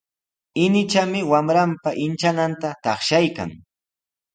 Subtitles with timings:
[0.63, 3.49] Inichami wamranpa inchananta taqshaykan.